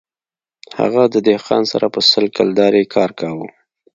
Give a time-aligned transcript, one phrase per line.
[0.79, 3.47] هغه د دهقان سره په سل کلدارې کار کاوه